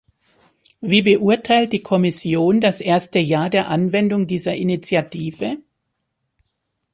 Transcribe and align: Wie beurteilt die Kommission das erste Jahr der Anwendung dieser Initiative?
Wie 0.79 1.03
beurteilt 1.03 1.73
die 1.73 1.83
Kommission 1.83 2.59
das 2.59 2.81
erste 2.81 3.19
Jahr 3.19 3.51
der 3.51 3.67
Anwendung 3.69 4.25
dieser 4.25 4.55
Initiative? 4.55 5.59